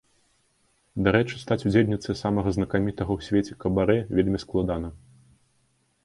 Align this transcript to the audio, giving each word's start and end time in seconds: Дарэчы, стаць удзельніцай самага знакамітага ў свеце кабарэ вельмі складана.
Дарэчы, 1.07 1.35
стаць 1.41 1.57
удзельніцай 1.71 2.15
самага 2.23 2.53
знакамітага 2.57 3.11
ў 3.17 3.27
свеце 3.27 3.53
кабарэ 3.65 3.97
вельмі 4.21 4.39
складана. 4.45 4.89